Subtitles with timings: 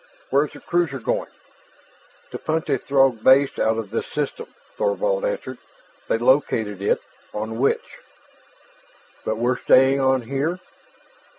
[0.31, 1.29] "Where is the cruiser going?"
[2.31, 5.59] "To punch a Throg base out of this system," Thorvald answered.
[6.07, 6.99] "They located it
[7.35, 7.99] on Witch."
[9.25, 10.59] "But we're staying on here?"